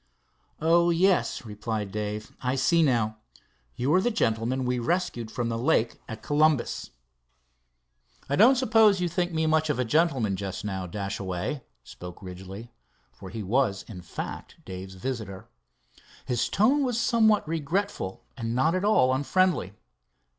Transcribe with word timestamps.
"Oh, 0.59 0.89
yes," 0.89 1.45
replied 1.45 1.91
Dave, 1.91 2.31
"I 2.41 2.55
see 2.55 2.81
now. 2.81 3.17
You 3.75 3.93
are 3.93 4.01
the 4.01 4.09
gentleman 4.09 4.65
we 4.65 4.79
rescued 4.79 5.29
from 5.29 5.49
the 5.49 5.59
lake 5.59 6.01
at 6.09 6.23
Columbus." 6.23 6.89
"I 8.27 8.35
don't 8.35 8.55
suppose 8.55 8.99
you 8.99 9.07
think 9.07 9.31
me 9.31 9.45
much 9.45 9.69
of 9.69 9.77
a 9.77 9.85
gentleman 9.85 10.35
just 10.35 10.65
now, 10.65 10.87
Dashaway," 10.87 11.61
spoke 11.83 12.23
Ridgely, 12.23 12.71
for, 13.11 13.29
he 13.29 13.43
was, 13.43 13.83
in 13.87 14.01
fact 14.01 14.55
Dave's 14.65 14.95
visitor. 14.95 15.47
His 16.25 16.49
tone 16.49 16.83
was 16.83 16.99
somewhat 16.99 17.47
regretful, 17.47 18.23
and 18.35 18.55
not 18.55 18.73
at 18.73 18.83
all 18.83 19.13
unfriendly. 19.13 19.73